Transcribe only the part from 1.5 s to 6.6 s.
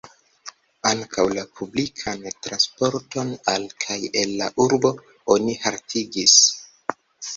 publikan transporton al kaj el la urbo oni haltigis.